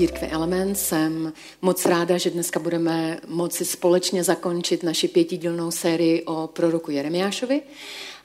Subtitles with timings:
[0.00, 0.78] Církvi Element.
[0.78, 7.62] Jsem moc ráda, že dneska budeme moci společně zakončit naši pětidílnou sérii o proroku Jeremiášovi.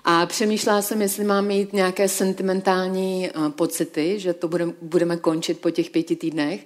[0.04, 5.60] A přemýšlela jsem, jestli mám mít nějaké sentimentální eh, pocity, že to budeme, budeme končit
[5.60, 6.66] po těch pěti týdnech.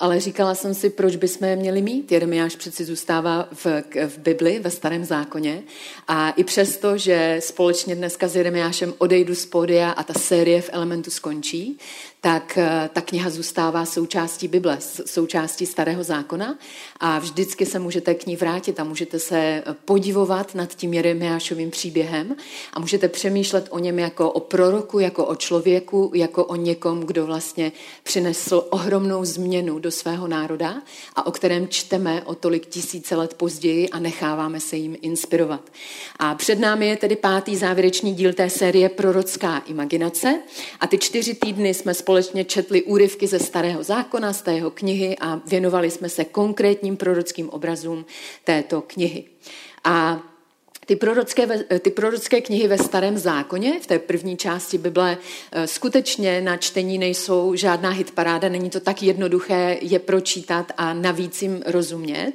[0.00, 2.12] Ale říkala jsem si, proč bychom je měli mít.
[2.12, 3.66] Jeremiáš přeci zůstává v,
[4.06, 5.62] v Bibli, ve starém zákoně.
[6.08, 10.70] A i přesto, že společně dneska s Jeremiášem odejdu z pódia a ta série v
[10.72, 11.78] Elementu skončí,
[12.20, 16.58] tak eh, ta kniha zůstává součástí Bible, součástí Starého zákona
[17.00, 21.70] a vždycky se můžete k ní vrátit a můžete se eh, podivovat nad tím Jeremiášovým
[21.70, 22.36] příběhem
[22.72, 27.26] a můžete přemýšlet o něm jako o proroku, jako o člověku, jako o někom, kdo
[27.26, 30.82] vlastně přinesl ohromnou změnu do svého národa
[31.16, 35.60] a o kterém čteme o tolik tisíce let později a necháváme se jim inspirovat.
[36.18, 40.42] A před námi je tedy pátý závěrečný díl té série Prorocká imaginace
[40.80, 44.70] a ty čtyři týdny jsme spolu společně četli úryvky ze Starého zákona, z té jeho
[44.70, 48.06] knihy a věnovali jsme se konkrétním prorockým obrazům
[48.44, 49.24] této knihy.
[49.84, 50.22] A
[50.90, 55.18] ty prorocké, ty prorocké knihy ve Starém zákoně, v té první části Bible,
[55.52, 61.42] eh, skutečně na čtení nejsou žádná hitparáda, není to tak jednoduché je pročítat a navíc
[61.42, 62.32] jim rozumět.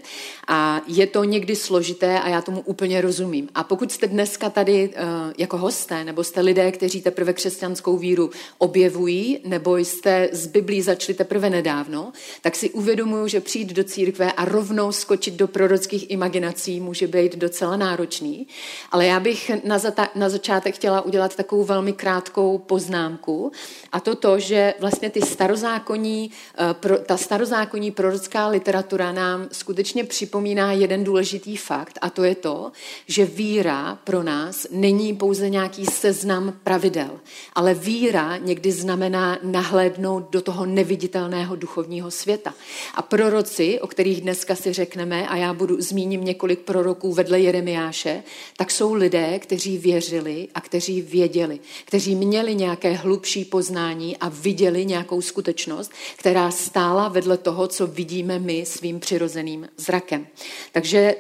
[0.48, 3.50] A je to někdy složité a já tomu úplně rozumím.
[3.56, 5.04] A pokud jste dneska tady eh,
[5.38, 11.14] jako hosté, nebo jste lidé, kteří teprve křesťanskou víru objevují, nebo jste z Biblí začali
[11.14, 16.80] teprve nedávno, tak si uvědomuju, že přijít do církve a rovnou skočit do prorockých imaginací
[16.80, 18.45] může být docela náročný.
[18.92, 23.52] Ale já bych na, zata- na začátek chtěla udělat takovou velmi krátkou poznámku
[23.92, 30.04] a to to, že vlastně ty starozákonní, eh, pro, ta starozákonní prorocká literatura nám skutečně
[30.04, 32.72] připomíná jeden důležitý fakt a to je to,
[33.08, 37.20] že víra pro nás není pouze nějaký seznam pravidel,
[37.54, 42.54] ale víra někdy znamená nahlédnout do toho neviditelného duchovního světa.
[42.96, 48.24] A proroci, o kterých dneska si řekneme, a já budu zmíním několik proroků vedle Jeremiáše,
[48.58, 54.86] tak jsou lidé, kteří věřili a kteří věděli, kteří měli nějaké hlubší poznání a viděli
[54.86, 60.28] nějakou skutečnost, která stála vedle toho, co vidíme my svým přirozeným zrakem.
[60.72, 61.16] Takže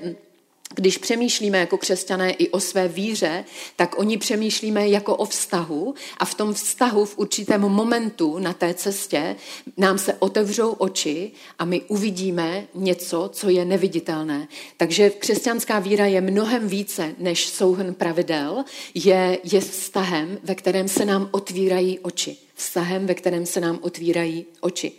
[0.74, 3.46] když přemýšlíme jako křesťané i o své víře,
[3.76, 8.74] tak oni přemýšlíme jako o vztahu a v tom vztahu v určitém momentu na té
[8.74, 9.36] cestě
[9.78, 14.48] nám se otevřou oči a my uvidíme něco, co je neviditelné.
[14.78, 21.06] Takže křesťanská víra je mnohem více než souhrn pravidel, je, je vztahem, ve kterém se
[21.06, 24.92] nám otvírají oči vztahem, ve kterém se nám otvírají oči.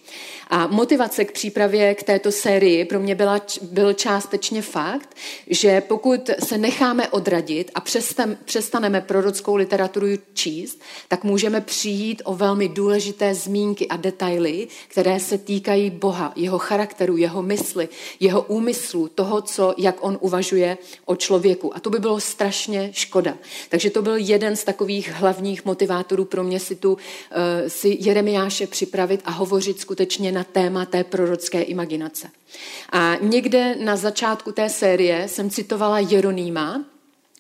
[0.49, 6.31] A motivace k přípravě k této sérii pro mě byla, byl částečně fakt, že pokud
[6.45, 7.83] se necháme odradit a
[8.45, 15.39] přestaneme prorockou literaturu číst, tak můžeme přijít o velmi důležité zmínky a detaily, které se
[15.39, 17.89] týkají Boha, jeho charakteru, jeho mysli,
[18.21, 21.77] jeho úmyslu, toho, co, jak on uvažuje o člověku.
[21.77, 23.35] A to by bylo strašně škoda.
[23.69, 26.99] Takže to byl jeden z takových hlavních motivátorů pro mě si tu uh,
[27.69, 32.31] si Jeremiáše připravit a hovořit skutečně na téma té prorocké imaginace.
[32.93, 36.85] A někde na začátku té série jsem citovala Jeronýma,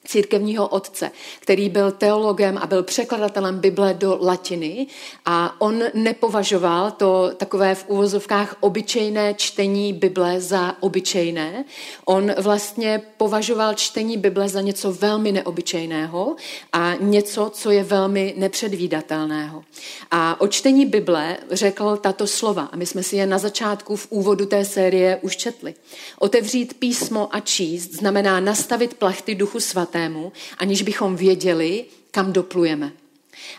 [0.06, 4.86] církevního otce, který byl teologem a byl překladatelem Bible do latiny
[5.24, 11.64] a on nepovažoval to takové v uvozovkách obyčejné čtení Bible za obyčejné.
[12.04, 16.36] On vlastně považoval čtení Bible za něco velmi neobyčejného
[16.72, 19.64] a něco, co je velmi nepředvídatelného.
[20.10, 24.06] A o čtení Bible řekl tato slova a my jsme si je na začátku v
[24.10, 25.74] úvodu té série už četli.
[26.18, 32.92] Otevřít písmo a číst znamená nastavit plachty duchu svaté svatému, aniž bychom věděli, kam doplujeme.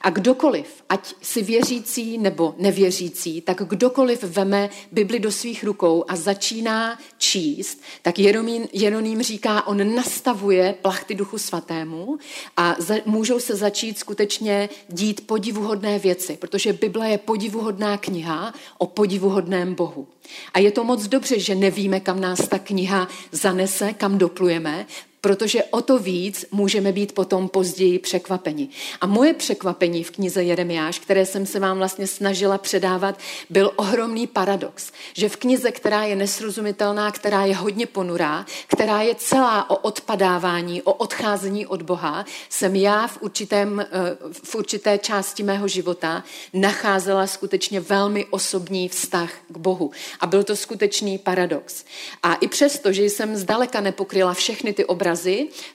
[0.01, 6.15] A kdokoliv, ať si věřící nebo nevěřící, tak kdokoliv veme Bibli do svých rukou a
[6.15, 12.17] začíná číst, tak Jeroným, Jeroným říká, on nastavuje plachty duchu svatému
[12.57, 18.87] a za, můžou se začít skutečně dít podivuhodné věci, protože Bible je podivuhodná kniha o
[18.87, 20.07] podivuhodném Bohu.
[20.53, 24.85] A je to moc dobře, že nevíme, kam nás ta kniha zanese, kam doplujeme,
[25.27, 28.69] protože o to víc můžeme být potom později překvapeni.
[29.01, 33.19] A moje překvapení v knize Jeremiáš, které jsem se vám vlastně snažila předávat,
[33.49, 39.15] byl ohromný paradox, že v knize, která je nesrozumitelná, která je hodně ponurá, která je
[39.15, 43.85] celá o odpadávání, o odcházení od Boha, jsem já v, určitém, eh,
[44.31, 49.91] v určité části mého života nacházela skutečně velmi osobní vztah k Bohu.
[50.19, 51.83] A byl to skutečný paradox.
[52.23, 55.16] A i přesto, že jsem zdaleka nepokryla všechny ty obrazy,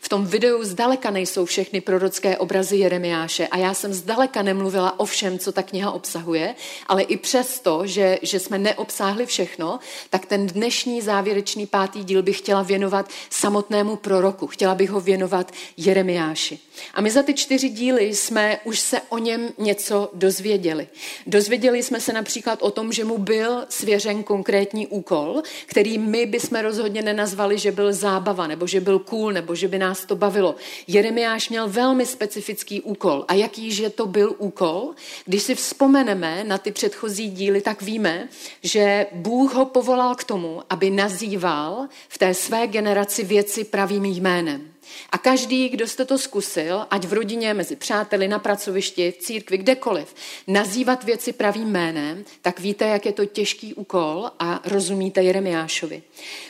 [0.01, 5.05] v tom videu zdaleka nejsou všechny prorocké obrazy Jeremiáše a já jsem zdaleka nemluvila o
[5.05, 6.55] všem, co ta kniha obsahuje,
[6.87, 9.79] ale i přesto, že, že jsme neobsáhli všechno,
[10.11, 14.47] tak ten dnešní závěrečný pátý díl bych chtěla věnovat samotnému proroku.
[14.47, 16.59] Chtěla bych ho věnovat Jeremiáši.
[16.95, 20.89] A my za ty čtyři díly jsme už se o něm něco dozvěděli.
[21.27, 26.61] Dozvěděli jsme se například o tom, že mu byl svěřen konkrétní úkol, který my bychom
[26.61, 30.55] rozhodně nenazvali, že byl zábava, nebo že byl cool, nebo že by nás to bavilo.
[30.87, 33.25] Jeremiáš měl velmi specifický úkol.
[33.29, 34.95] A jaký že to byl úkol?
[35.25, 38.29] Když si vzpomeneme na ty předchozí díly, tak víme,
[38.63, 44.72] že Bůh ho povolal k tomu, aby nazýval v té své generaci věci pravým jménem.
[45.11, 49.59] A každý, kdo jste to zkusil, ať v rodině, mezi přáteli, na pracovišti, v církvi,
[49.59, 50.15] kdekoliv,
[50.47, 56.03] nazývat věci pravým jménem, tak víte, jak je to těžký úkol a rozumíte Jeremiášovi.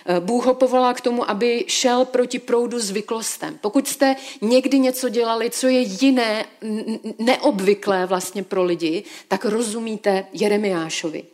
[0.07, 3.59] Eh, Bůh ho povolal k tomu, aby šel proti proudu zvyklostem.
[3.61, 6.45] Pokud jste někdy něco dělali, co je jiné,
[7.19, 11.25] neobvyklé vlastně pro lidi, tak rozumíte Jeremiášovi.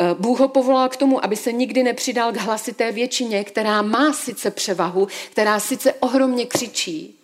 [0.00, 4.12] Eh, Bůh ho povolal k tomu, aby se nikdy nepřidal k hlasité většině, která má
[4.12, 7.14] sice převahu, která sice ohromně křičí,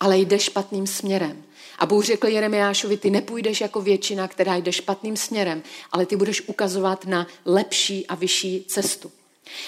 [0.00, 1.42] ale jde špatným směrem.
[1.78, 5.62] A Bůh řekl Jeremiášovi, ty nepůjdeš jako většina, která jde špatným směrem,
[5.92, 9.10] ale ty budeš ukazovat na lepší a vyšší cestu.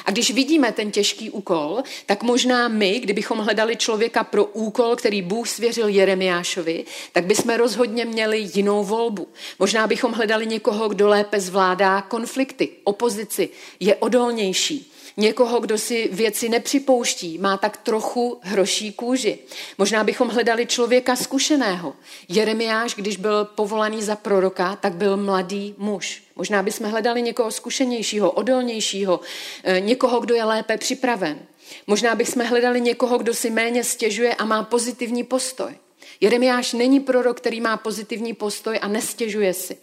[0.04, 5.22] A když vidíme ten těžký úkol, tak možná my, kdybychom hledali člověka pro úkol, který
[5.22, 9.28] Bůh svěřil Jeremiášovi, tak bychom rozhodně měli jinou volbu.
[9.58, 13.48] Možná bychom hledali někoho, kdo lépe zvládá konflikty, opozici,
[13.80, 14.92] je odolnější.
[15.16, 19.38] Někoho, kdo si věci nepřipouští, má tak trochu hroší kůži.
[19.78, 21.94] Možná bychom hledali člověka zkušeného.
[22.28, 26.22] Jeremiáš, když byl povolaný za proroka, tak byl mladý muž.
[26.36, 29.20] Možná bychom hledali někoho zkušenějšího, odolnějšího,
[29.64, 31.38] eh, někoho, kdo je lépe připraven.
[31.86, 35.72] Možná bychom hledali někoho, kdo si méně stěžuje a má pozitivní postoj.
[36.20, 39.76] Jeremiáš není prorok, který má pozitivní postoj a nestěžuje si.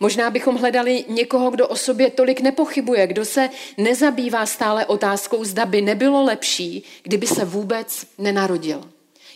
[0.00, 5.66] Možná bychom hledali někoho, kdo o sobě tolik nepochybuje, kdo se nezabývá stále otázkou, zda
[5.66, 8.89] by nebylo lepší, kdyby se vůbec nenarodil.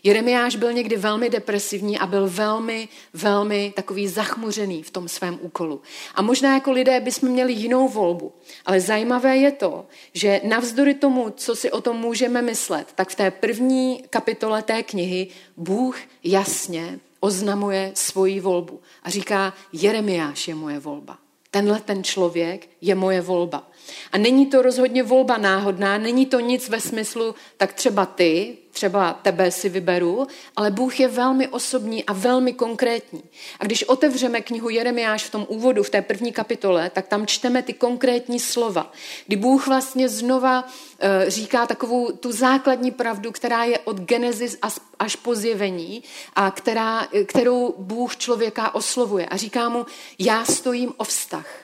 [0.05, 5.83] Jeremiáš byl někdy velmi depresivní a byl velmi, velmi takový zachmuřený v tom svém úkolu.
[6.15, 8.33] A možná jako lidé bychom měli jinou volbu.
[8.67, 13.15] Ale zajímavé je to, že navzdory tomu, co si o tom můžeme myslet, tak v
[13.15, 20.79] té první kapitole té knihy Bůh jasně oznamuje svoji volbu a říká, Jeremiáš je moje
[20.79, 21.19] volba.
[21.51, 23.71] Tenhle ten člověk je moje volba.
[24.13, 29.13] A není to rozhodně volba náhodná, není to nic ve smyslu, tak třeba ty, třeba
[29.23, 30.27] tebe si vyberu,
[30.57, 33.23] ale Bůh je velmi osobní a velmi konkrétní.
[33.61, 37.63] A když otevřeme knihu Jeremiáš v tom úvodu, v té první kapitole, tak tam čteme
[37.63, 38.93] ty konkrétní slova,
[39.27, 40.65] kdy Bůh vlastně znova
[40.99, 44.59] e, říká takovou tu základní pravdu, která je od Genesis
[44.99, 46.03] až po zjevení
[46.37, 49.87] a která, kterou Bůh člověka oslovuje a říká mu,
[50.19, 51.64] já stojím o vztah.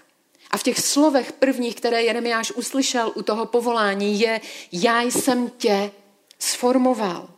[0.50, 4.41] A v těch slovech prvních, které Jeremiáš uslyšel u toho povolání, je
[4.72, 5.91] já jsem tě
[6.39, 7.29] sformoval.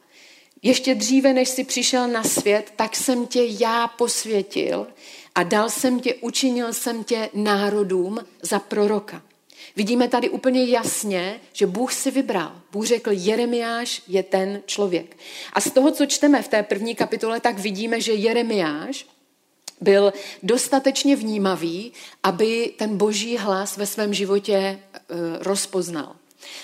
[0.62, 4.86] Ještě dříve, než jsi přišel na svět, tak jsem tě já posvětil
[5.34, 9.22] a dal jsem tě, učinil jsem tě národům za proroka.
[9.76, 12.52] Vidíme tady úplně jasně, že Bůh si vybral.
[12.72, 15.16] Bůh řekl, Jeremiáš je ten člověk.
[15.52, 19.06] A z toho, co čteme v té první kapitole, tak vidíme, že Jeremiáš
[19.82, 20.12] byl
[20.42, 24.78] dostatečně vnímavý, aby ten boží hlas ve svém životě e,
[25.40, 26.16] rozpoznal.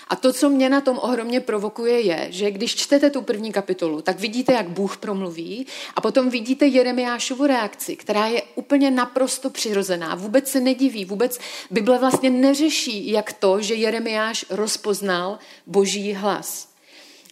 [0.08, 4.02] A to, co mě na tom ohromně provokuje, je, že když čtete tu první kapitolu,
[4.02, 10.14] tak vidíte, jak Bůh promluví a potom vidíte Jeremiášovu reakci, která je úplně naprosto přirozená.
[10.14, 11.38] Vůbec se nediví, vůbec
[11.70, 16.67] Bible vlastně neřeší, jak to, že Jeremiáš rozpoznal boží hlas.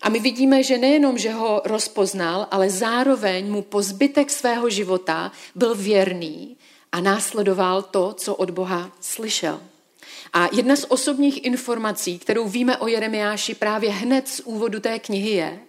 [0.03, 5.33] A my vidíme, že nejenom, že ho rozpoznal, ale zároveň mu po zbytek svého života
[5.55, 6.57] byl věrný
[6.93, 9.61] a následoval to, co od Boha slyšel.
[10.33, 15.31] A jedna z osobních informací, kterou víme o Jeremiáši právě hned z úvodu té knihy
[15.31, 15.61] je,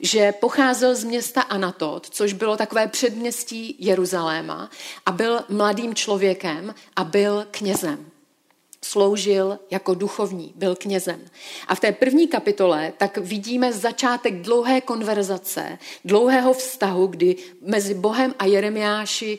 [0.00, 4.70] že pocházel z města Anatot, což bylo takové předměstí Jeruzaléma
[5.06, 8.13] a byl mladým člověkem a byl knězem.
[8.84, 11.20] Sloužil jako duchovní, byl knězem.
[11.68, 18.34] A v té první kapitole tak vidíme začátek dlouhé konverzace, dlouhého vztahu, kdy mezi Bohem
[18.38, 19.38] a Jeremiáši,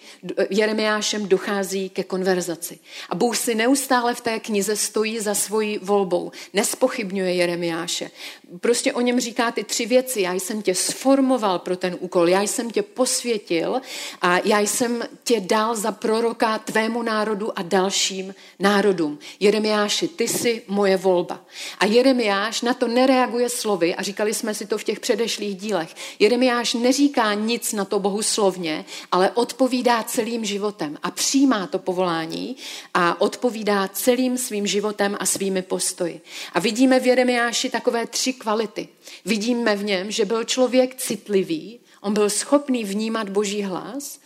[0.50, 2.80] Jeremiášem dochází ke konverzaci.
[3.10, 8.12] A Bůh si neustále v té knize stojí za svojí volbou, nespochybňuje Jeremiáše.
[8.60, 10.22] Prostě o něm říká ty tři věci.
[10.22, 13.82] Já jsem tě sformoval pro ten úkol, já jsem tě posvětil
[14.22, 19.20] a já jsem tě dal za proroka tvému národu a dalším národům.
[19.40, 21.46] Jeremiáši, ty jsi moje volba.
[21.80, 25.96] A Jeremiáš na to nereaguje slovy a říkali jsme si to v těch předešlých dílech.
[26.20, 32.56] Jeremiáš neříká nic na to Bohu slovně, ale odpovídá celým životem a přijímá to povolání
[32.94, 36.22] a odpovídá celým svým životem a svými postoji.
[36.54, 38.88] A vidíme v Jeremiáši takové tři kvality.
[39.25, 44.20] Vidíme v něm, že byl člověk citlivý, on byl schopný vnímat boží hlas,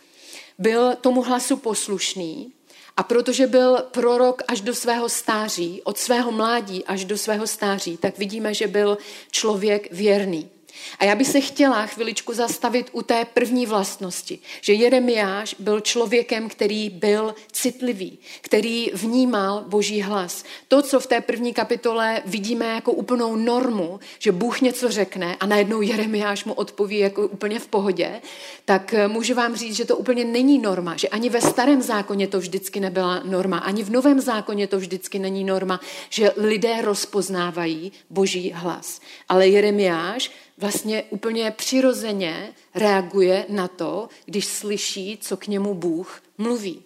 [0.57, 2.53] byl tomu hlasu poslušný
[2.97, 7.97] a protože byl prorok až do svého stáří, od svého mládí až do svého stáří,
[7.97, 8.97] tak vidíme, že byl
[9.31, 10.49] člověk věrný.
[10.99, 16.49] A já bych se chtěla chviličku zastavit u té první vlastnosti, že Jeremiáš byl člověkem,
[16.49, 20.43] který byl citlivý, který vnímal boží hlas.
[20.67, 25.45] To, co v té první kapitole vidíme jako úplnou normu, že Bůh něco řekne a
[25.45, 28.21] najednou Jeremiáš mu odpoví jako úplně v pohodě,
[28.65, 32.39] tak můžu vám říct, že to úplně není norma, že ani ve starém zákoně to
[32.39, 38.51] vždycky nebyla norma, ani v novém zákoně to vždycky není norma, že lidé rozpoznávají boží
[38.55, 39.01] hlas.
[39.29, 46.83] Ale Jeremiáš vlastně úplně přirozeně reaguje na to, když slyší, co k němu Bůh mluví.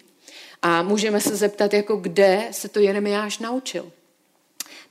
[0.62, 3.92] A můžeme se zeptat, jako kde se to Jeremiáš naučil.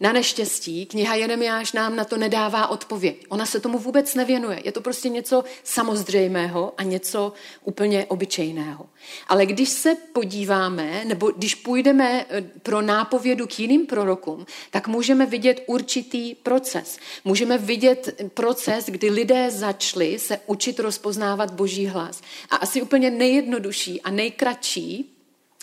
[0.04, 3.26] Na neštěstí kniha Jeremiáš nám na to nedává odpověď.
[3.30, 4.62] Ona se tomu vůbec nevěnuje.
[4.66, 7.34] Je to prostě něco samozřejmého a něco
[7.64, 8.86] úplně obyčejného.
[9.28, 15.26] Ale když se podíváme, nebo když půjdeme eh, pro nápovědu k jiným prorokům, tak můžeme
[15.26, 16.98] vidět určitý proces.
[17.26, 22.22] Můžeme vidět proces, kdy lidé začali se učit rozpoznávat boží hlas.
[22.50, 25.13] A asi úplně nejjednodušší a nejkratší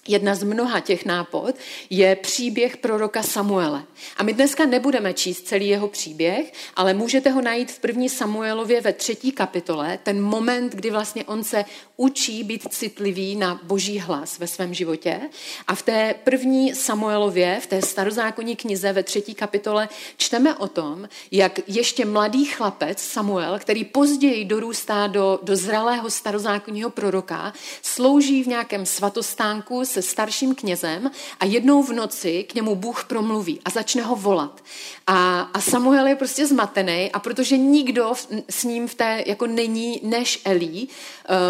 [0.09, 1.55] Jedna z mnoha těch nápod
[1.91, 3.83] je příběh proroka Samuele.
[4.17, 8.81] A my dneska nebudeme číst celý jeho příběh, ale můžete ho najít v první Samuelově
[8.81, 11.65] ve třetí kapitole, ten moment, kdy vlastně on se
[11.97, 15.21] učí být citlivý na boží hlas ve svém životě.
[15.67, 21.09] A v té první Samuelově, v té starozákonní knize ve třetí kapitole, čteme o tom,
[21.31, 27.53] jak ještě mladý chlapec Samuel, který později dorůstá do, do zralého starozákonního proroka,
[27.83, 33.61] slouží v nějakém svatostánku se starším knězem a jednou v noci k němu Bůh promluví
[33.65, 34.63] a začne ho volat.
[35.07, 38.13] A, a Samuel je prostě zmatený a protože nikdo
[38.51, 40.89] s ním v té jako není než Elí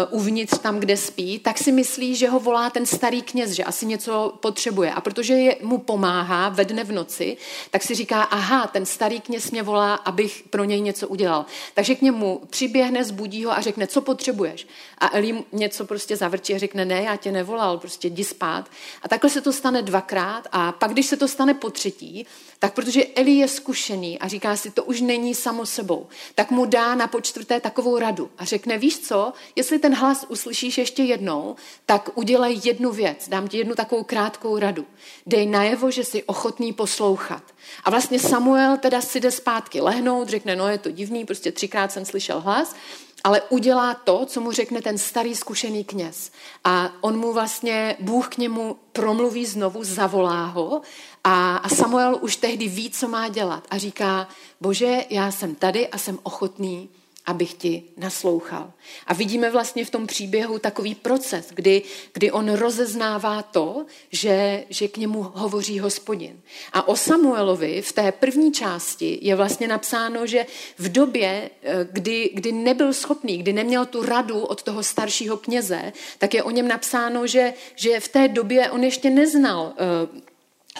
[0.09, 3.63] uh, uvnitř tam, kde spí, tak si myslí, že ho volá ten starý kněz, že
[3.63, 4.91] asi něco potřebuje.
[4.91, 7.37] A protože je, mu pomáhá ve dne v noci,
[7.71, 11.45] tak si říká, aha, ten starý kněz mě volá, abych pro něj něco udělal.
[11.73, 14.67] Takže k němu přiběhne, zbudí ho a řekne, co potřebuješ.
[14.97, 18.69] A Elí něco prostě zavrčí a řekne, ne, já tě nevolal, prostě jdi spát.
[19.01, 22.25] A takhle se to stane dvakrát a pak, když se to stane po třetí,
[22.59, 26.65] tak protože Eli je zkušený a říká si, to už není samo sebou, tak mu
[26.65, 31.55] dá na počtvrté takovou radu a řekne, víš co, jestli ten hlas uslyšíš ještě jednou,
[31.85, 34.85] tak udělej jednu věc, dám ti jednu takovou krátkou radu.
[35.25, 37.43] Dej najevo, že jsi ochotný poslouchat.
[37.83, 41.91] A vlastně Samuel teda si jde zpátky lehnout, řekne, no je to divný, prostě třikrát
[41.91, 42.75] jsem slyšel hlas,
[43.23, 46.31] ale udělá to, co mu řekne ten starý zkušený kněz.
[46.63, 50.81] A on mu vlastně, Bůh k němu promluví znovu, zavolá ho
[51.23, 54.27] a, a Samuel už tehdy ví, co má dělat a říká,
[54.61, 56.89] bože, já jsem tady a jsem ochotný
[57.31, 58.71] abych ti naslouchal.
[59.07, 61.81] A vidíme vlastně v tom příběhu takový proces, kdy,
[62.13, 66.41] kdy on rozeznává to, že, že k němu hovoří hospodin.
[66.73, 70.45] A o Samuelovi v té první části je vlastně napsáno, že
[70.77, 75.93] v době, eh, kdy, kdy nebyl schopný, kdy neměl tu radu od toho staršího kněze,
[76.17, 80.19] tak je o něm napsáno, že, že v té době on ještě neznal uh,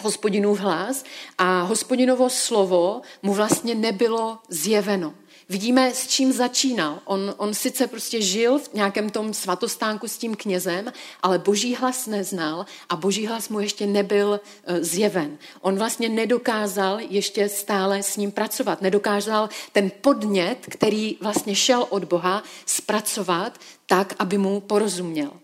[0.00, 1.04] hospodinův hlas
[1.38, 5.14] a hospodinovo slovo mu vlastně nebylo zjeveno.
[5.48, 6.98] Vidíme, s čím začínal.
[7.04, 12.06] On, on sice prostě žil v nějakém tom svatostánku s tím knězem, ale boží hlas
[12.06, 15.38] neznal a boží hlas mu ještě nebyl uh, zjeven.
[15.60, 18.82] On vlastně nedokázal ještě stále s ním pracovat.
[18.82, 25.41] Nedokázal ten podnět, který vlastně šel od Boha, zpracovat tak, aby mu porozuměl.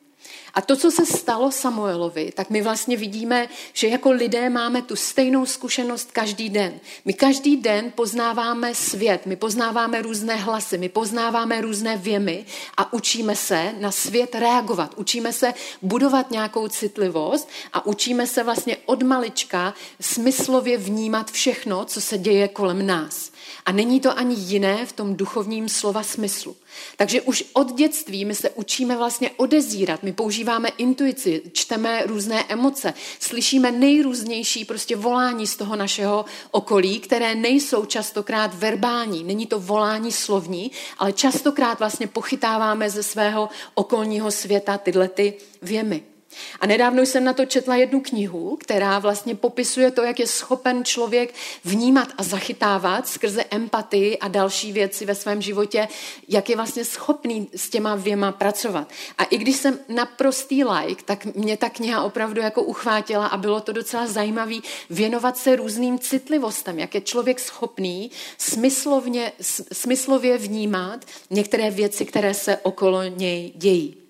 [0.59, 4.97] A to, co se stalo Samuelovi, tak my vlastně vidíme, že jako lidé máme tu
[4.97, 6.81] stejnou zkušenost každý den.
[7.05, 12.47] My každý den poznáváme svět, my poznáváme různé hlasy, my poznáváme různé věmy
[12.77, 14.95] a učíme se na svět reagovat.
[14.97, 22.01] Učíme se budovat nějakou citlivost a učíme se vlastně od malička smyslově vnímat všechno, co
[22.01, 23.31] se děje kolem nás.
[23.69, 26.57] A není to ani jiné v tom duchovním slova smyslu.
[26.97, 32.95] Takže už od dětství my se učíme vlastně odezírat, my používáme intuici, čteme různé emoce,
[33.21, 40.13] slyšíme nejrůznější prostě volání z toho našeho okolí, které nejsou častokrát verbální, není to volání
[40.13, 46.03] slovní, ale častokrát vlastně pochytáváme ze svého okolního světa tyhle ty věmy.
[46.61, 50.85] A nedávno jsem na to četla jednu knihu, která vlastně popisuje to, jak je schopen
[50.85, 51.35] člověk
[51.65, 55.89] vnímat a zachytávat skrze empatii a další věci ve svém životě,
[56.29, 58.89] jak je vlastně schopný s těma věma pracovat.
[59.19, 63.61] A i když jsem naprostý like, tak mě ta kniha opravdu jako uchvátila a bylo
[63.61, 64.57] to docela zajímavé
[64.91, 69.33] věnovat se různým citlivostem, jak je člověk schopný smyslovně,
[69.73, 74.08] smyslově vnímat některé věci, které se okolo něj dějí.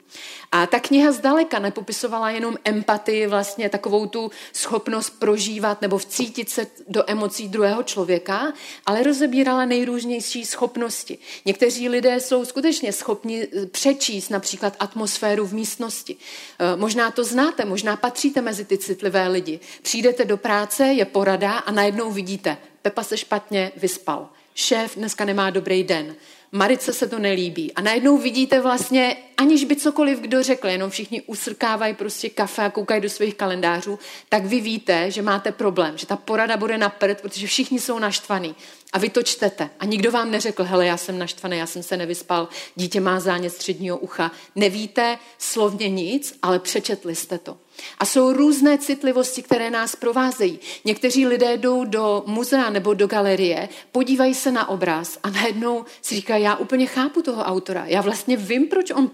[0.52, 6.66] A ta kniha zdaleka nepopisovala jenom empatii, vlastně takovou tu schopnost prožívat nebo vcítit se
[6.88, 8.52] do emocí druhého člověka,
[8.86, 11.18] ale rozebírala nejrůznější schopnosti.
[11.44, 16.16] Někteří lidé jsou skutečně schopni eh, přečíst například atmosféru v místnosti.
[16.58, 19.60] Eh, možná to znáte, možná patříte mezi ty citlivé lidi.
[19.82, 24.28] Přijdete do práce, je porada a najednou vidíte, Pepa se špatně vyspal.
[24.54, 26.14] Šéf dneska nemá dobrý den.
[26.52, 27.72] Marice se to nelíbí.
[27.74, 32.70] A najednou vidíte vlastně, aniž by cokoliv kdo řekl, jenom všichni usrkávají prostě kafe a
[32.70, 36.88] koukají do svých kalendářů, tak vy víte, že máte problém, že ta porada bude na
[36.88, 38.54] prd, protože všichni jsou naštvaní.
[38.92, 39.70] A vy to čtete.
[39.80, 43.52] A nikdo vám neřekl, hele, já jsem naštvaný, já jsem se nevyspal, dítě má zánět
[43.52, 44.30] středního ucha.
[44.54, 47.56] Nevíte slovně nic, ale přečetli jste to.
[47.98, 50.58] A jsou různé citlivosti, které nás provázejí.
[50.84, 56.14] Někteří lidé jdou do muzea nebo do galerie, podívají se na obraz a najednou si
[56.14, 57.84] říkají, já úplně chápu toho autora.
[57.86, 59.10] Já vlastně vím, proč on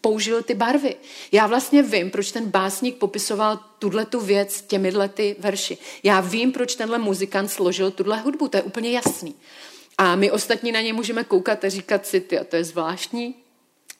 [0.00, 0.96] použil ty barvy.
[1.32, 5.78] Já vlastně vím, proč ten básník popisoval tuhle tu věc těmihle ty verši.
[6.02, 9.34] Já vím, proč tenhle muzikant složil tuhle hudbu, to je úplně jasný.
[9.98, 13.34] A my ostatní na ně můžeme koukat a říkat si, ty, to je zvláštní,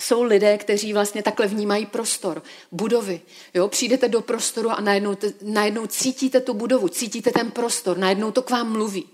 [0.01, 3.21] jsou lidé, kteří vlastně takhle vnímají prostor, budovy.
[3.55, 3.69] Jo?
[3.69, 8.51] Přijdete do prostoru a najednou, najednou cítíte tu budovu, cítíte ten prostor, najednou to k
[8.51, 9.09] vám mluví.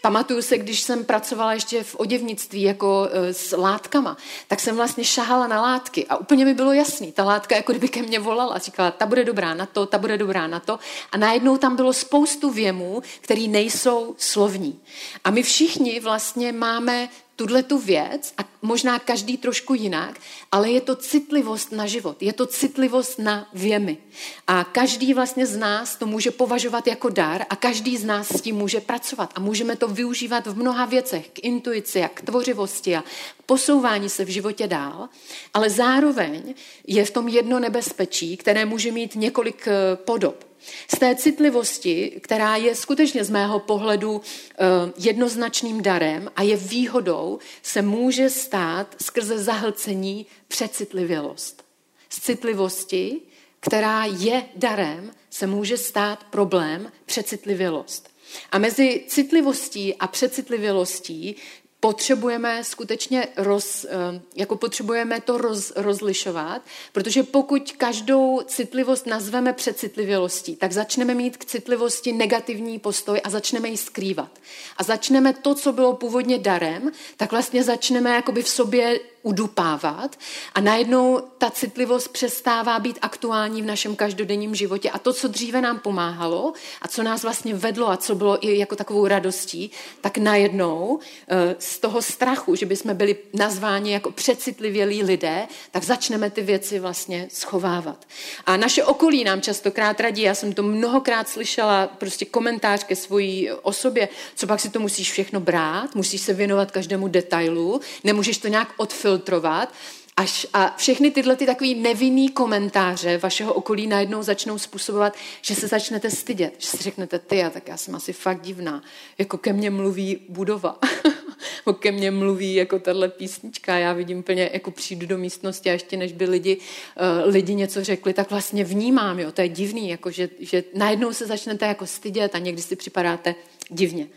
[0.00, 4.16] Pamatuju se, když jsem pracovala ještě v oděvnictví jako e, s látkama,
[4.48, 7.12] tak jsem vlastně šahala na látky a úplně mi bylo jasný.
[7.12, 10.18] Ta látka jako kdyby ke mně volala, říkala, ta bude dobrá na to, ta bude
[10.18, 10.78] dobrá na to.
[11.12, 14.80] A najednou tam bylo spoustu věmů, které nejsou slovní.
[15.24, 20.20] A my všichni vlastně máme tuhle tu věc a možná každý trošku jinak,
[20.52, 23.98] ale je to citlivost na život, je to citlivost na věmy.
[24.46, 28.40] A každý vlastně z nás to může považovat jako dar a každý z nás s
[28.40, 32.96] tím může pracovat a můžeme to využívat v mnoha věcech, k intuici a k tvořivosti
[32.96, 33.02] a
[33.38, 35.08] k posouvání se v životě dál,
[35.54, 36.54] ale zároveň
[36.86, 40.55] je v tom jedno nebezpečí, které může mít několik eh, podob.
[40.94, 44.56] Z té citlivosti, která je skutečně z mého pohledu eh,
[44.96, 51.64] jednoznačným darem a je výhodou, se může stát skrze zahlcení přecitlivělost.
[52.08, 53.20] Z citlivosti,
[53.60, 58.10] která je darem, se může stát problém přecitlivělost.
[58.52, 61.36] A mezi citlivostí a přecitlivělostí
[61.80, 66.62] potřebujeme skutečně roz, eh, jako potřebujeme to roz, rozlišovat,
[66.92, 73.68] protože pokud každou citlivost nazveme přecitlivělostí, tak začneme mít k citlivosti negativní postoj a začneme
[73.68, 74.30] ji skrývat.
[74.76, 80.18] A začneme to, co bylo původně darem, tak vlastně začneme jakoby v sobě udupávat
[80.54, 84.90] a najednou ta citlivost přestává být aktuální v našem každodenním životě.
[84.90, 88.58] A to, co dříve nám pomáhalo a co nás vlastně vedlo a co bylo i
[88.58, 95.02] jako takovou radostí, tak najednou eh, z toho strachu, že bychom byli nazváni jako přecitlivělí
[95.02, 98.06] lidé, tak začneme ty věci vlastně schovávat.
[98.46, 103.50] A naše okolí nám častokrát radí, já jsem to mnohokrát slyšela, prostě komentář ke svojí
[103.50, 108.48] osobě, co pak si to musíš všechno brát, musíš se věnovat každému detailu, nemůžeš to
[108.48, 109.72] nějak odfiltrovat, filtrovat,
[110.16, 115.68] až a všechny tyhle ty takový nevinný komentáře vašeho okolí najednou začnou způsobovat, že se
[115.68, 118.82] začnete stydět, že si řeknete, ty, a tak já jsem asi fakt divná,
[119.18, 120.78] jako ke mně mluví budova,
[121.78, 125.96] ke mně mluví jako tahle písnička, já vidím plně, jako přijdu do místnosti a ještě
[125.96, 130.10] než by lidi, uh, lidi něco řekli, tak vlastně vnímám, jo, to je divný, jako
[130.10, 133.34] že, že najednou se začnete jako stydět a někdy si připadáte
[133.70, 134.08] divně.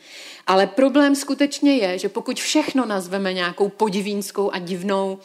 [0.47, 5.19] Ale problém skutečně je, že pokud všechno nazveme nějakou podivínskou a divnou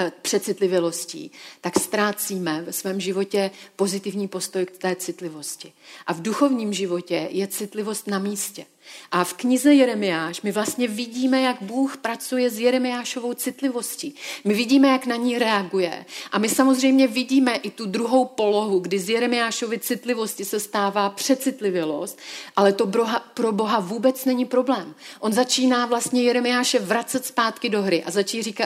[0.00, 5.72] eh, přecitlivělostí, tak ztrácíme ve svém životě pozitivní postoj k té citlivosti.
[6.06, 8.66] A v duchovním životě je citlivost na místě.
[9.10, 14.14] A v knize Jeremiáš my vlastně vidíme, jak Bůh pracuje s Jeremiášovou citlivostí.
[14.44, 16.04] My vidíme, jak na ní reaguje.
[16.32, 22.18] A my samozřejmě vidíme i tu druhou polohu, kdy z Jeremiášovy citlivosti se stává přecitlivělost,
[22.56, 22.90] ale to
[23.34, 24.94] pro Boha vůbec není problém.
[25.20, 28.10] On začíná vlastně Jeremiáše vracet zpátky do hry a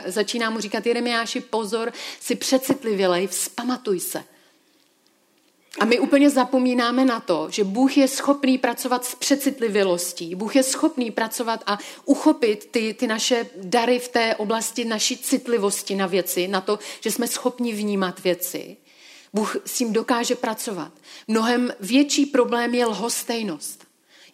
[0.07, 4.25] začíná mu říkat Jeremiáši pozor, si přecitlivělej, vzpamatuj se.
[5.81, 10.35] A my úplně zapomínáme na to, že Bůh je schopný pracovat s přecitlivělostí.
[10.35, 15.95] Bůh je schopný pracovat a uchopit ty, ty naše dary v té oblasti naší citlivosti
[15.95, 18.77] na věci, na to, že jsme schopni vnímat věci.
[19.33, 20.93] Bůh s tím dokáže pracovat.
[21.29, 23.82] Mnohem větší problém je lhostejnost.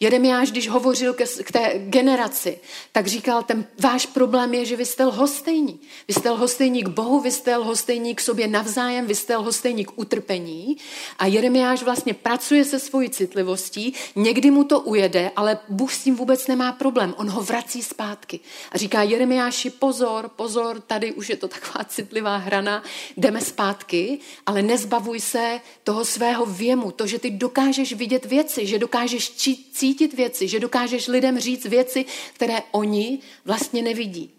[0.01, 2.59] Jeremiáš, když hovořil k té generaci,
[2.93, 5.81] tak říkal, ten váš problém je, že vy jste lhostejní.
[6.09, 9.99] Vy jste lhostejní k Bohu, vy jste lhostejní k sobě navzájem, vy jste lhostejní k
[9.99, 10.77] utrpení.
[11.19, 16.17] A Jeremiáš vlastně pracuje se svojí citlivostí, někdy mu to ujede, ale Bůh s tím
[16.17, 17.15] vůbec nemá problém.
[17.17, 18.41] On ho vrací zpátky.
[18.73, 22.83] A říká Jeremiáši, pozor, pozor, tady už je to taková citlivá hrana,
[23.17, 28.79] jdeme zpátky, ale nezbavuj se toho svého věmu, to, že ty dokážeš vidět věci, že
[28.79, 34.31] dokážeš cítit cítit věci, že dokážeš lidem říct věci, které oni vlastně nevidí.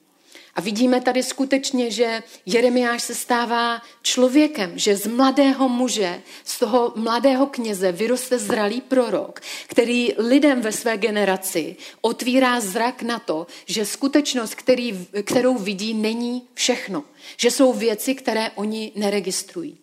[0.55, 6.93] A vidíme tady skutečně, že Jeremiáš se stává člověkem, že z mladého muže, z toho
[6.95, 13.85] mladého kněze vyroste zralý prorok, který lidem ve své generaci otvírá zrak na to, že
[13.85, 17.03] skutečnost, který, kterou vidí, není všechno.
[17.37, 19.77] Že jsou věci, které oni neregistrují.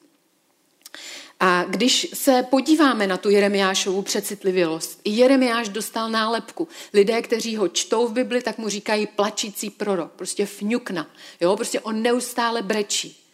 [1.40, 6.68] A když se podíváme na tu Jeremiášovu přecitlivělost, Jeremiáš dostal nálepku.
[6.94, 11.06] Lidé, kteří ho čtou v Bibli, tak mu říkají plačící prorok, prostě fňukna.
[11.40, 11.56] Jo?
[11.56, 13.25] Prostě on neustále brečí.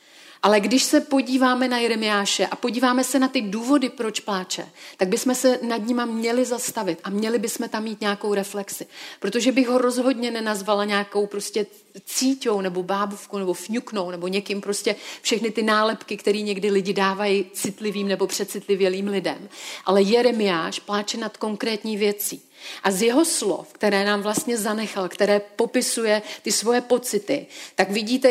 [0.42, 5.09] Ale když se podíváme na Jeremiáše a podíváme se na ty důvody, proč pláče, tak
[5.09, 8.87] bychom se nad nima měli zastavit a měli bychom tam mít nějakou reflexi.
[9.20, 11.66] Protože bych ho rozhodně nenazvala nějakou prostě
[12.05, 17.44] cíťou nebo bábovkou nebo fňuknou nebo někým prostě všechny ty nálepky, které někdy lidi dávají
[17.52, 19.48] citlivým nebo přecitlivělým lidem.
[19.85, 22.42] Ale Jeremiáš pláče nad konkrétní věcí.
[22.83, 28.31] A z jeho slov, které nám vlastně zanechal, které popisuje ty svoje pocity, tak vidíte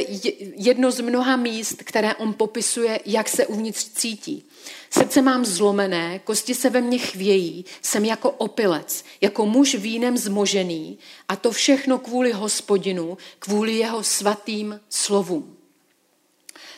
[0.56, 4.46] jedno z mnoha míst, které on popisuje, jak se uvnitř cítí.
[4.90, 10.98] Srdce mám zlomené, kosti se ve mně chvějí, jsem jako opilec, jako muž vínem zmožený
[11.28, 15.61] a to všechno kvůli hospodinu, kvůli jeho svatým slovům.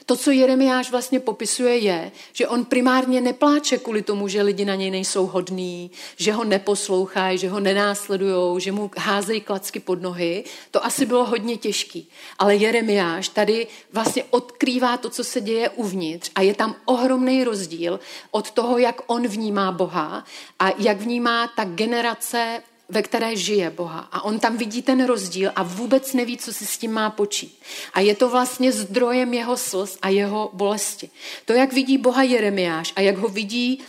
[0.06, 4.76] To, co Jeremiáš vlastně popisuje, je, že on primárně nepláče kvůli tomu, že lidi na
[4.76, 10.44] něj nejsou hodní, že ho neposlouchají, že ho nenásledují, že mu házejí klacky pod nohy.
[10.72, 12.10] To asi bylo hodně těžký.
[12.40, 18.00] Ale Jeremiáš tady vlastně odkrývá to, co se děje uvnitř a je tam ohromný rozdíl
[18.32, 20.24] od toho, jak on vnímá Boha
[20.60, 22.62] a jak vnímá ta generace
[22.94, 24.00] ve které žije Boha.
[24.12, 27.60] A on tam vidí ten rozdíl a vůbec neví, co si s tím má počít.
[27.94, 31.10] A je to vlastně zdrojem jeho slz a jeho bolesti.
[31.46, 33.80] To, jak vidí Boha Jeremiáš a jak ho vidí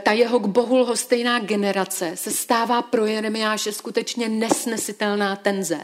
[0.00, 5.80] ta jeho k Bohu lhostejná generace se stává pro Jeremiáše skutečně nesnesitelná tenze.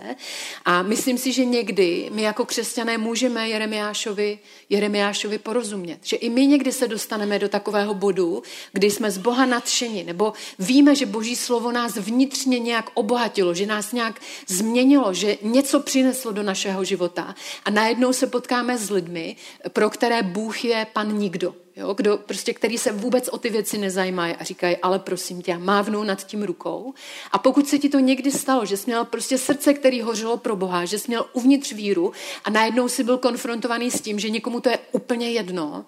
[0.64, 4.38] A myslím si, že někdy my jako křesťané můžeme Jeremiášovi,
[4.70, 5.98] Jeremiášovi porozumět.
[6.02, 10.32] Že i my někdy se dostaneme do takového bodu, kdy jsme z Boha nadšeni, nebo
[10.58, 16.32] víme, že Boží slovo nás vnitřně nějak obohatilo, že nás nějak změnilo, že něco přineslo
[16.32, 17.34] do našeho života.
[17.64, 19.36] A najednou se potkáme s lidmi,
[19.68, 21.54] pro které Bůh je pan nikdo.
[21.78, 25.58] Jo, kdo, prostě, který se vůbec o ty věci nezajímají a říkají, ale prosím tě,
[25.58, 26.94] mávnou nad tím rukou.
[27.32, 30.56] A pokud se ti to někdy stalo, že jsi měl prostě srdce, který hořelo pro
[30.56, 32.12] Boha, že jsi měl uvnitř víru
[32.44, 35.84] a najednou si byl konfrontovaný s tím, že někomu to je úplně jedno,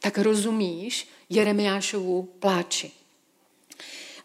[0.00, 2.90] tak rozumíš Jeremiášovu pláči.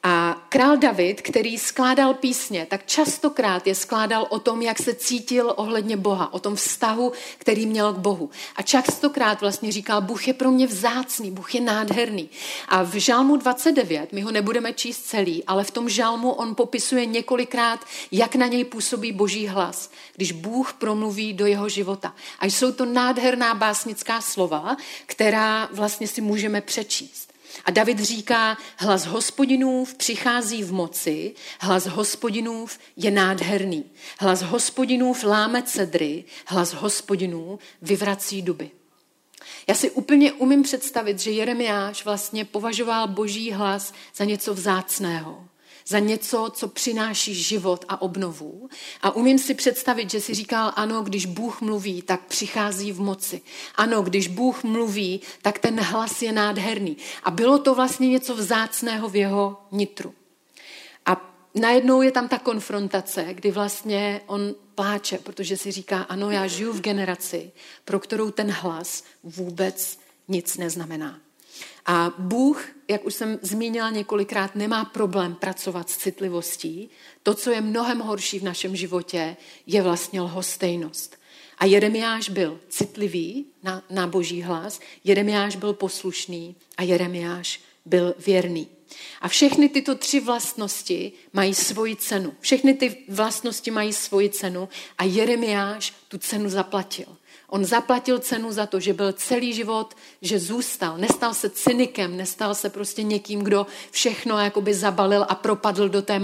[0.06, 5.54] A král David, který skládal písně, tak častokrát je skládal o tom, jak se cítil
[5.56, 8.30] ohledně Boha, o tom vztahu, který měl k Bohu.
[8.56, 12.30] A častokrát vlastně říkal, Bůh je pro mě vzácný, Bůh je nádherný.
[12.68, 17.06] A v žalmu 29, my ho nebudeme číst celý, ale v tom žalmu on popisuje
[17.06, 17.80] několikrát,
[18.12, 22.16] jak na něj působí boží hlas, když Bůh promluví do jeho života.
[22.39, 27.33] A jsou to nádherná básnická slova, která vlastně si můžeme přečíst.
[27.66, 33.86] A David říká, hlas hospodinův přichází v moci, hlas hospodinův je nádherný.
[34.20, 38.72] Hlas hospodinův láme cedry, hlas hospodinů vyvrací duby.
[39.68, 45.48] Já si úplně umím představit, že Jeremiáš vlastně považoval boží hlas za něco vzácného,
[45.88, 48.69] za něco, co přináší život a obnovu.
[49.02, 53.41] A umím si představit, že si říkal, ano, když Bůh mluví, tak přichází v moci.
[53.76, 56.98] Ano, když Bůh mluví, tak ten hlas je nádherný.
[57.24, 60.13] A bylo to vlastně něco vzácného v jeho nitru.
[61.06, 66.48] A najednou je tam ta konfrontace, kdy vlastně on pláče, protože si říká, ano, já
[66.48, 67.52] žiju v generaci,
[67.86, 71.19] pro kterou ten hlas vůbec nic neznamená.
[71.86, 76.89] A Bůh, jak už jsem zmínila několikrát, nemá problém pracovat s citlivostí.
[77.23, 81.17] To, co je mnohem horší v našem životě, je vlastně lhostejnost.
[81.58, 88.67] A Jeremiáš byl citlivý na, na boží hlas, Jeremiáš byl poslušný a Jeremiáš byl věrný.
[89.21, 92.34] A všechny tyto tři vlastnosti mají svoji cenu.
[92.39, 97.17] Všechny ty vlastnosti mají svoji cenu a Jeremiáš tu cenu zaplatil.
[97.54, 100.98] On zaplatil cenu za to, že byl celý život, že zůstal.
[100.98, 106.20] Nestal se cynikem, nestal se prostě někým, kdo všechno jakoby zabalil a propadl do té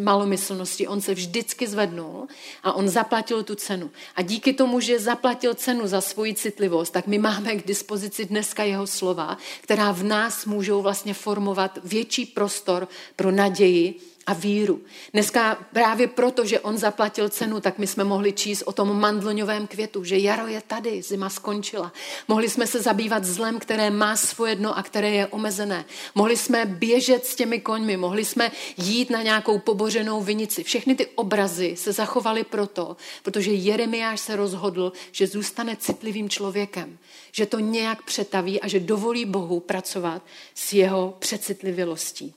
[0.00, 0.88] malomyslnosti.
[0.88, 2.28] On se vždycky zvednul
[2.62, 3.90] a on zaplatil tu cenu.
[4.16, 8.64] A díky tomu, že zaplatil cenu za svoji citlivost, tak my máme k dispozici dneska
[8.64, 14.80] jeho slova, která v nás můžou vlastně formovat větší prostor pro naději, a víru.
[15.12, 19.66] Dneska právě proto, že on zaplatil cenu, tak my jsme mohli číst o tom mandloňovém
[19.66, 21.92] květu, že jaro je tady, zima skončila.
[22.28, 25.84] Mohli jsme se zabývat zlem, které má svoje dno a které je omezené.
[26.14, 30.64] Mohli jsme běžet s těmi koňmi, mohli jsme jít na nějakou pobořenou vinici.
[30.64, 36.98] Všechny ty obrazy se zachovaly proto, protože Jeremiáš se rozhodl, že zůstane citlivým člověkem,
[37.32, 40.22] že to nějak přetaví a že dovolí Bohu pracovat
[40.54, 42.34] s jeho přecitlivělostí.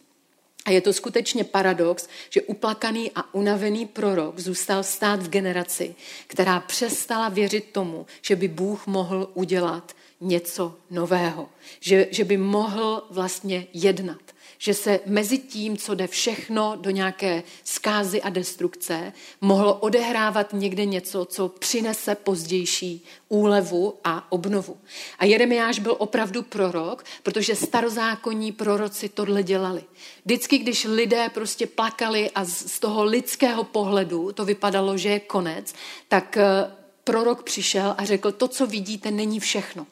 [0.68, 5.96] A je to skutečně paradox, že uplakaný a unavený prorok zůstal stát v generaci,
[6.28, 11.50] která přestala věřit tomu, že by Bůh mohl udělat něco nového,
[11.80, 14.22] že, že by mohl vlastně jednat
[14.58, 20.86] že se mezi tím, co jde všechno do nějaké zkázy a destrukce, mohlo odehrávat někde
[20.86, 24.78] něco, co přinese pozdější úlevu a obnovu.
[25.20, 29.84] A Jeremiáš byl opravdu prorok, protože starozákonní proroci tohle dělali.
[30.26, 35.74] Vždycky, když lidé prostě plakali a z toho lidského pohledu to vypadalo, že je konec,
[36.08, 36.72] tak eh,
[37.04, 39.88] prorok přišel a řekl, to, co vidíte, není všechno.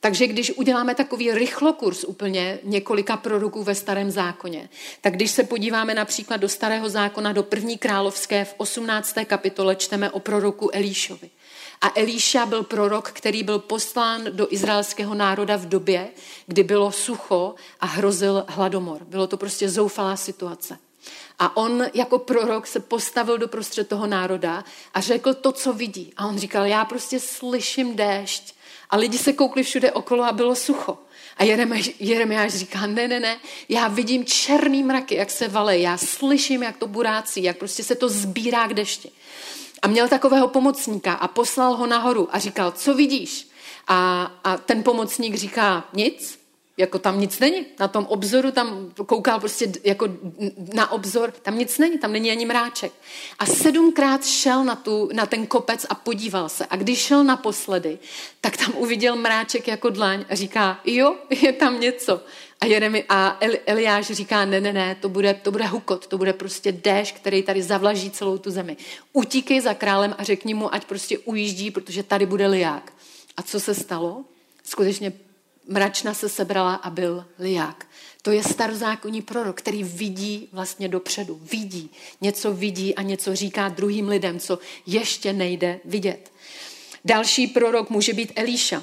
[0.00, 4.68] Takže když uděláme takový rychlokurs úplně několika proroků ve starém zákoně,
[5.00, 9.14] tak když se podíváme například do starého zákona, do první královské v 18.
[9.24, 11.30] kapitole čteme o proroku Elíšovi.
[11.80, 16.08] A Elíša byl prorok, který byl poslán do izraelského národa v době,
[16.46, 19.04] kdy bylo sucho a hrozil hladomor.
[19.04, 20.78] Bylo to prostě zoufalá situace.
[21.38, 26.12] A on jako prorok se postavil do prostřed toho národa a řekl to, co vidí.
[26.16, 28.54] A on říkal, já prostě slyším déšť,
[28.90, 30.98] a lidi se koukli všude okolo a bylo sucho.
[31.36, 31.44] A
[31.98, 36.76] Jeremiáš říká, ne, ne, ne, já vidím černý mraky, jak se vale, já slyším, jak
[36.76, 39.10] to burácí, jak prostě se to sbírá k dešti.
[39.82, 43.48] A měl takového pomocníka a poslal ho nahoru a říkal, co vidíš?
[43.88, 46.37] A, a ten pomocník říká, nic,
[46.78, 47.66] jako tam nic není.
[47.80, 50.08] Na tom obzoru tam koukal prostě jako
[50.74, 52.92] na obzor, tam nic není, tam není ani mráček.
[53.38, 56.66] A sedmkrát šel na, tu, na ten kopec a podíval se.
[56.70, 57.98] A když šel naposledy,
[58.40, 62.20] tak tam uviděl mráček jako dlaň a říká, jo, je tam něco.
[62.60, 66.18] A, Jeremi, a Eli, Eliáš říká, ne, ne, ne, to bude, to bude hukot, to
[66.18, 68.76] bude prostě déšť, který tady zavlaží celou tu zemi.
[69.12, 72.92] Utíkej za králem a řekni mu, ať prostě ujíždí, protože tady bude liák.
[73.36, 74.24] A co se stalo?
[74.64, 75.12] Skutečně
[75.68, 77.86] mračna se sebrala a byl liák.
[78.22, 81.40] To je starozákonní prorok, který vidí vlastně dopředu.
[81.42, 86.32] Vidí, něco vidí a něco říká druhým lidem, co ještě nejde vidět.
[87.04, 88.82] Další prorok může být Elíša.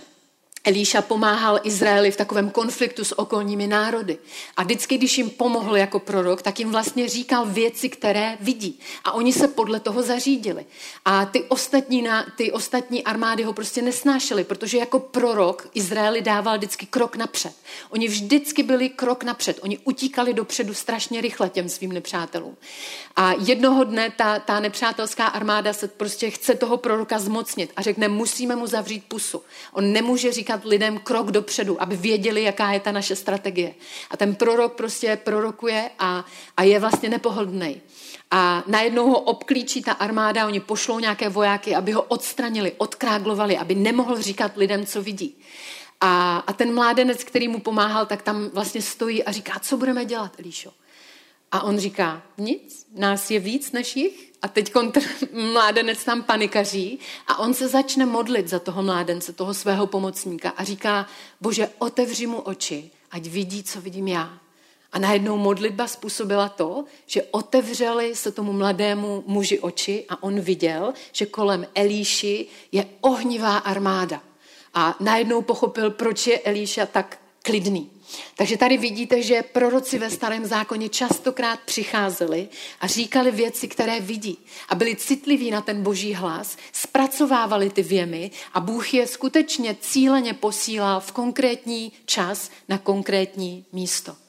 [0.65, 4.17] Elíša pomáhal Izraeli v takovém konfliktu s okolními národy.
[4.57, 8.79] A vždycky, když jim pomohl jako prorok, tak jim vlastně říkal věci, které vidí.
[9.03, 10.65] A oni se podle toho zařídili.
[11.05, 16.85] A ty ostatní, ty ostatní armády ho prostě nesnášely, protože jako prorok Izraeli dával vždycky
[16.85, 17.53] krok napřed.
[17.89, 19.59] Oni vždycky byli krok napřed.
[19.61, 22.57] Oni utíkali dopředu strašně rychle těm svým nepřátelům.
[23.15, 28.07] A jednoho dne ta, ta nepřátelská armáda se prostě chce toho proroka zmocnit a řekne,
[28.07, 29.41] musíme mu zavřít pusu.
[29.73, 33.75] On nemůže říkat říkat lidem krok dopředu, aby věděli, jaká je ta naše strategie.
[34.09, 36.25] A ten prorok prostě prorokuje a,
[36.57, 37.81] a je vlastně nepohodlný.
[38.31, 43.75] A najednou ho obklíčí ta armáda, oni pošlou nějaké vojáky, aby ho odstranili, odkráglovali, aby
[43.75, 45.35] nemohl říkat lidem, co vidí.
[46.01, 50.05] A, a ten mládenec, který mu pomáhal, tak tam vlastně stojí a říká, co budeme
[50.05, 50.71] dělat, Elíšo?
[51.51, 54.31] A on říká, nic, nás je víc než jich.
[54.45, 55.01] A teď kontr,
[55.33, 60.63] mládenec tam panikaří a on se začne modlit za toho mládence, toho svého pomocníka a
[60.63, 61.07] říká,
[61.41, 64.37] bože, otevři mu oči, ať vidí, co vidím já.
[64.91, 70.93] A najednou modlitba způsobila to, že otevřeli se tomu mladému muži oči a on viděl,
[71.11, 74.21] že kolem Elíši je ohnivá armáda.
[74.73, 77.89] A najednou pochopil, proč je Elíša tak klidný.
[78.35, 82.49] Takže tady vidíte, že proroci ve starém zákoně častokrát přicházeli
[82.81, 84.37] a říkali věci, které vidí.
[84.69, 90.33] A byli citliví na ten boží hlas, zpracovávali ty věmy a Bůh je skutečně cíleně
[90.33, 94.24] posílal v konkrétní čas na konkrétní místo.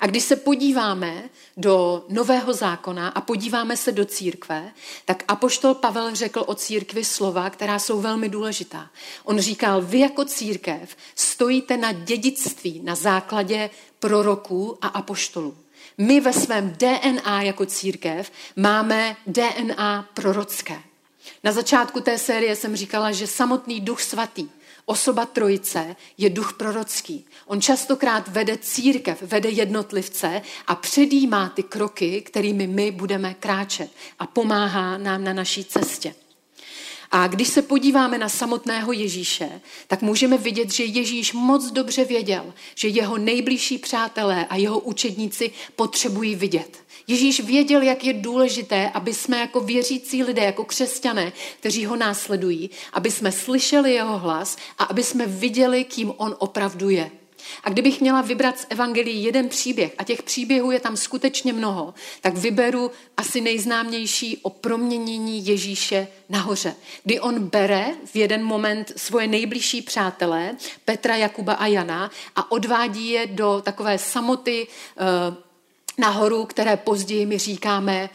[0.00, 4.72] A když se podíváme do Nového zákona a podíváme se do církve,
[5.04, 8.90] tak apoštol Pavel řekl o církvi slova, která jsou velmi důležitá.
[9.24, 15.56] On říkal, vy jako církev stojíte na dědictví na základě proroků a apoštolů.
[15.98, 20.82] My ve svém DNA jako církev máme DNA prorocké.
[21.44, 24.48] Na začátku té série jsem říkala, že samotný duch svatý
[24.88, 27.26] Osoba trojice je duch prorocký.
[27.46, 34.26] On častokrát vede církev, vede jednotlivce a předjímá ty kroky, kterými my budeme kráčet a
[34.26, 36.14] pomáhá nám na naší cestě.
[37.10, 42.54] A když se podíváme na samotného Ježíše, tak můžeme vidět, že Ježíš moc dobře věděl,
[42.74, 46.78] že jeho nejbližší přátelé a jeho učedníci potřebují vidět.
[47.06, 52.70] Ježíš věděl, jak je důležité, aby jsme jako věřící lidé, jako křesťané, kteří ho následují,
[52.92, 57.10] aby jsme slyšeli jeho hlas a aby jsme viděli, kým on opravdu je.
[57.64, 61.94] A kdybych měla vybrat z Evangelii jeden příběh, a těch příběhů je tam skutečně mnoho,
[62.20, 69.26] tak vyberu asi nejznámější o proměnění Ježíše nahoře, kdy on bere v jeden moment svoje
[69.26, 75.34] nejbližší přátelé, Petra, Jakuba a Jana, a odvádí je do takové samoty eh,
[75.98, 78.10] nahoru, které později my říkáme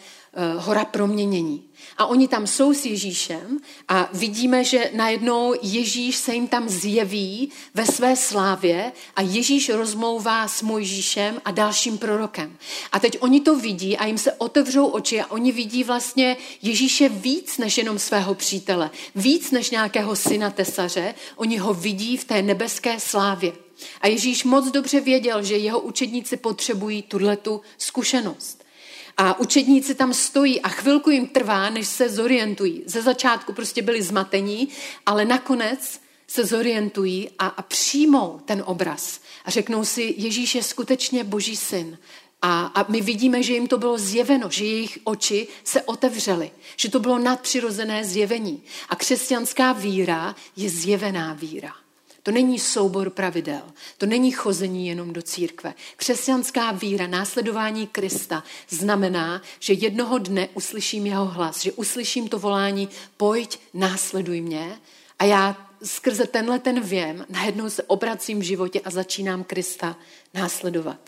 [0.58, 1.64] hora proměnění.
[1.98, 7.52] A oni tam jsou s Ježíšem a vidíme, že najednou Ježíš se jim tam zjeví
[7.74, 12.58] ve své slávě a Ježíš rozmlouvá s Mojžíšem a dalším prorokem.
[12.92, 17.10] A teď oni to vidí a jim se otevřou oči a oni vidí vlastně Ježíše
[17.10, 22.42] víc než jenom svého přítele, víc než nějakého syna tesaře, oni ho vidí v té
[22.42, 23.54] nebeské slávě.
[24.02, 28.63] A Ježíš moc dobře věděl, že jeho učedníci potřebují tuhletu zkušenost.
[29.18, 32.84] A učedníci tam stojí a chvilku jim trvá, než se zorientují.
[32.86, 34.68] Ze začátku prostě byli zmatení,
[35.06, 39.20] ale nakonec se zorientují a, a přijmou ten obraz.
[39.46, 41.98] A řeknou si, Ježíš je skutečně boží syn.
[42.42, 46.90] A, a my vidíme, že jim to bylo zjeveno, že jejich oči se otevřely, že
[46.90, 48.64] to bylo nadpřirozené zjevení.
[48.90, 51.83] A křesťanská víra je zjevená víra.
[52.24, 53.62] To není soubor pravidel,
[53.98, 55.74] to není chození jenom do církve.
[55.96, 62.90] Křesťanská víra, následování Krista znamená, že jednoho dne uslyším jeho hlas, že uslyším to volání,
[63.18, 64.80] pojď, následuj mě
[65.20, 69.98] a já skrze tenhle ten věm najednou se obracím v životě a začínám Krista
[70.34, 71.00] následovat.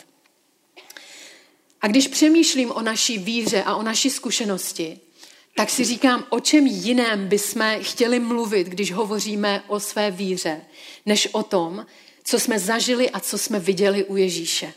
[1.80, 5.00] A když přemýšlím o naší víře a o naší zkušenosti,
[5.56, 10.60] tak si říkám, o čem jiném bychom chtěli mluvit, když hovoříme o své víře,
[11.06, 11.86] než o tom,
[12.24, 14.72] co jsme zažili a co jsme viděli u Ježíše.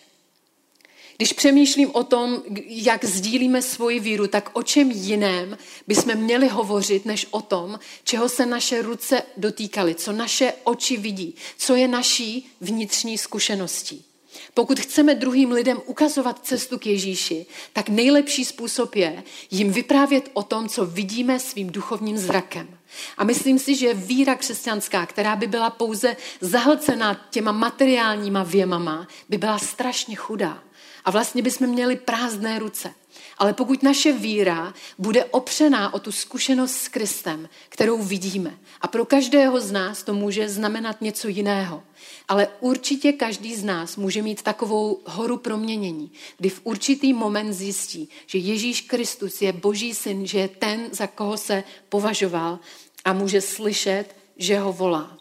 [1.17, 7.05] Když přemýšlím o tom, jak sdílíme svoji víru, tak o čem jiném bychom měli hovořit,
[7.05, 12.49] než o tom, čeho se naše ruce dotýkaly, co naše oči vidí, co je naší
[12.61, 14.08] vnitřní zkušeností.
[14.54, 20.43] Pokud chceme druhým lidem ukazovat cestu k Ježíši, tak nejlepší způsob je jim vyprávět o
[20.43, 22.78] tom, co vidíme svým duchovním zrakem.
[23.17, 29.38] A myslím si, že víra křesťanská, která by byla pouze zahlcena těma materiálníma věmama, by
[29.38, 30.63] byla strašně chudá.
[31.06, 32.93] A vlastně bychom měli prázdné ruce.
[33.39, 39.06] Ale pokud naše víra bude opřená o tu zkušenost s Kristem, kterou vidíme, a pro
[39.06, 41.84] každého z nás to může znamenat něco jiného,
[42.28, 48.10] ale určitě každý z nás může mít takovou horu proměnění, kdy v určitý moment zjistí,
[48.28, 52.60] že Ježíš Kristus je Boží syn, že je ten, za koho se považoval
[53.06, 55.17] a může slyšet, že ho volá.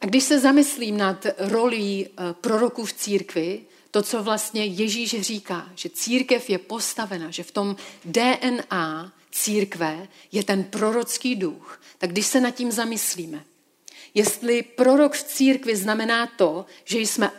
[0.00, 3.60] A když se zamyslím nad rolí eh, proroků v církvi,
[3.96, 10.44] to, co vlastně Ježíš říká, že církev je postavena, že v tom DNA církve je
[10.44, 13.44] ten prorocký duch, tak když se nad tím zamyslíme,
[14.16, 17.30] jestli prorok v církvi znamená to, že jsme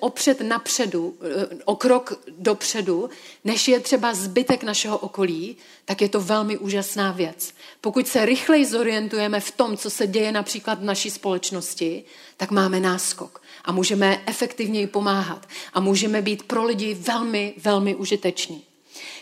[0.00, 3.10] opřed napředu, eh, o krok dopředu,
[3.44, 7.54] než je třeba zbytek našeho okolí, tak je to velmi úžasná věc.
[7.80, 12.04] Pokud se rychleji zorientujeme v tom, co se děje například v naší společnosti,
[12.36, 18.71] tak máme náskok a můžeme efektivněji pomáhat a můžeme být pro lidi velmi, velmi užiteční.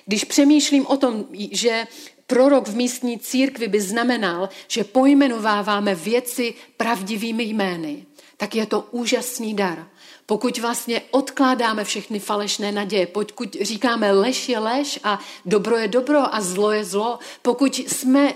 [0.06, 1.86] Když přemýšlím o tom, že
[2.26, 9.54] prorok v místní církvi by znamenal, že pojmenováváme věci pravdivými jmény, tak je to úžasný
[9.54, 9.86] dar.
[10.26, 16.34] pokud vlastně odkládáme všechny falešné naděje, pokud říkáme lež je lež a dobro je dobro
[16.34, 18.34] a zlo je zlo, pokud jsme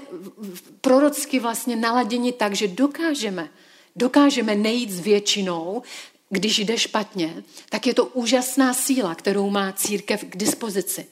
[0.81, 3.49] prorocky vlastně naladěni tak, že dokážeme,
[3.97, 5.83] dokážeme nejít s většinou,
[6.31, 11.07] když jde špatně, tak je to úžasná síla, kterou má církev k dispozici.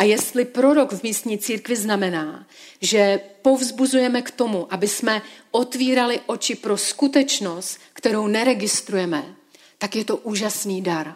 [0.00, 2.46] A jestli prorok v místní církvi znamená,
[2.80, 9.34] že povzbuzujeme k tomu, aby jsme otvírali oči pro skutečnost, kterou neregistrujeme,
[9.78, 11.14] tak je to úžasný dar.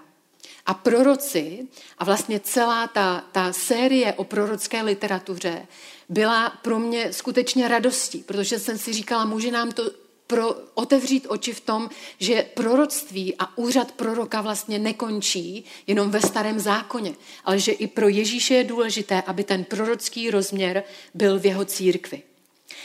[0.66, 1.68] A proroci
[1.98, 5.66] a vlastně celá ta, ta série o prorocké literatuře
[6.08, 9.90] byla pro mě skutečně radostí, protože jsem si říkala, může nám to
[10.26, 16.60] pro, otevřít oči v tom, že proroctví a úřad proroka vlastně nekončí jenom ve starém
[16.60, 17.14] zákoně,
[17.44, 22.22] ale že i pro Ježíše je důležité, aby ten prorocký rozměr byl v jeho církvi.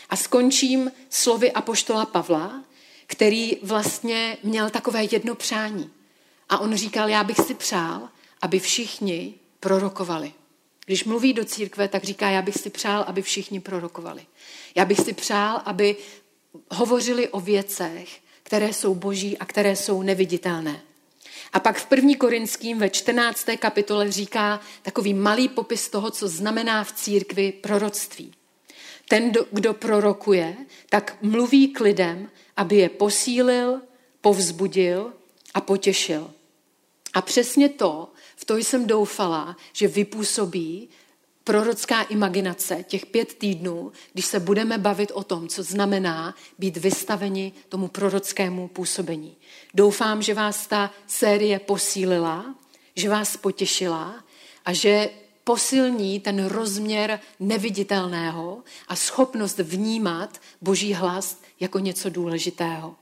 [0.09, 2.63] A skončím slovy apoštola Pavla,
[3.07, 5.89] který vlastně měl takové jedno přání.
[6.49, 8.09] A on říkal, já bych si přál,
[8.41, 10.33] aby všichni prorokovali.
[10.85, 14.25] Když mluví do církve, tak říká, já bych si přál, aby všichni prorokovali.
[14.75, 15.95] Já bych si přál, aby
[16.71, 20.81] hovořili o věcech, které jsou boží a které jsou neviditelné.
[21.53, 23.45] A pak v první Korinským ve 14.
[23.59, 28.33] kapitole říká takový malý popis toho, co znamená v církvi proroctví.
[29.09, 30.57] Ten, kdo prorokuje,
[30.89, 33.81] tak mluví k lidem, aby je posílil,
[34.21, 35.13] povzbudil
[35.53, 36.31] a potěšil.
[37.13, 40.89] A přesně to, v to jsem doufala, že vypůsobí
[41.43, 47.53] prorocká imaginace těch pět týdnů, když se budeme bavit o tom, co znamená být vystaveni
[47.69, 49.37] tomu prorockému působení.
[49.73, 52.55] Doufám, že vás ta série posílila,
[52.95, 54.23] že vás potěšila
[54.65, 55.09] a že
[55.43, 62.95] posilní ten rozměr neviditelného a schopnost vnímat Boží hlas jako něco důležitého.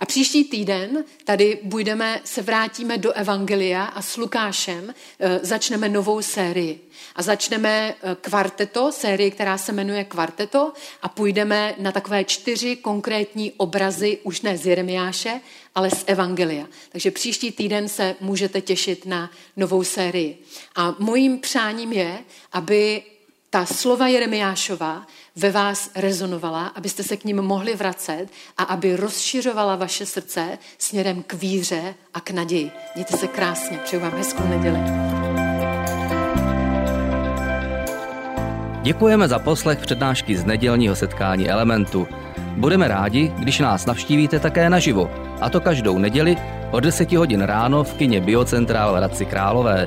[0.00, 6.22] A příští týden tady budeme, se vrátíme do Evangelia a s Lukášem e, začneme novou
[6.22, 6.80] sérii.
[7.16, 10.72] A začneme e, kvarteto, sérii, která se jmenuje Kvarteto
[11.02, 15.40] a půjdeme na takové čtyři konkrétní obrazy, už ne z Jeremiáše,
[15.74, 16.66] ale z Evangelia.
[16.92, 20.38] Takže příští týden se můžete těšit na novou sérii.
[20.76, 22.18] A mojím přáním je,
[22.52, 23.02] aby
[23.50, 28.26] ta slova Jeremiášova ve vás rezonovala, abyste se k ním mohli vracet
[28.58, 32.70] a aby rozšiřovala vaše srdce směrem k víře a k naději.
[32.94, 34.78] Mějte se krásně, přeju vám hezkou neděli.
[38.82, 42.08] Děkujeme za poslech přednášky z nedělního setkání Elementu.
[42.38, 46.36] Budeme rádi, když nás navštívíte také naživo, a to každou neděli
[46.70, 49.86] od 10 hodin ráno v kině Biocentrál v Hradci Králové.